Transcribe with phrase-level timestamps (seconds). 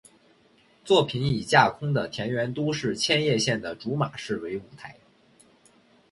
[0.83, 4.95] 作品以架空的田园都市千叶县的竹马市为舞台。